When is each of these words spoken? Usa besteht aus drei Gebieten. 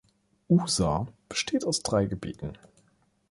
Usa 0.49 1.09
besteht 1.29 1.63
aus 1.63 1.83
drei 1.83 2.07
Gebieten. 2.07 2.57